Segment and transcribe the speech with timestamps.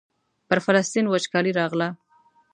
[0.47, 1.87] پر فلسطین وچکالي راغله.